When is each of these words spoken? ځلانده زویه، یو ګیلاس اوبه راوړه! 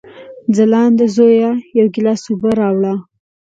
ځلانده 0.55 1.05
زویه، 1.15 1.51
یو 1.77 1.87
ګیلاس 1.93 2.21
اوبه 2.29 2.49
راوړه! 2.59 2.93